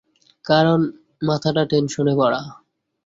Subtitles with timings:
[0.45, 0.79] কারণ
[1.21, 2.41] মাথাটা টেনশনে ভরা।